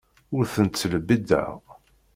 [0.35, 1.53] Ur ten-ttlebbiḍeɣ.